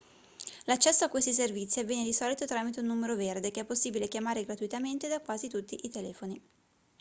l'accesso 0.63 1.05
a 1.05 1.09
questi 1.09 1.31
servizi 1.31 1.79
avviene 1.79 2.03
di 2.03 2.11
solito 2.11 2.45
tramite 2.47 2.79
un 2.79 2.87
numero 2.87 3.15
verde 3.15 3.51
che 3.51 3.59
è 3.59 3.65
possibile 3.65 4.07
chiamare 4.07 4.43
gratuitamente 4.43 5.07
da 5.07 5.21
quasi 5.21 5.47
tutti 5.47 5.77
i 5.83 5.89
telefoni 5.91 6.41